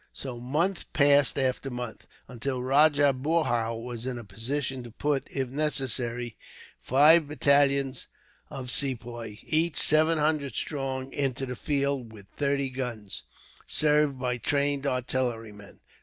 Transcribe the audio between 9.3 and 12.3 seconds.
each seven hundred strong, into the field; with